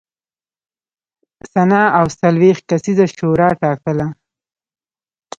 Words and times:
سنا 1.51 1.83
او 1.99 2.05
څلوېښت 2.19 2.63
کسیزه 2.69 3.05
شورا 3.17 3.49
ټاکله. 3.61 4.05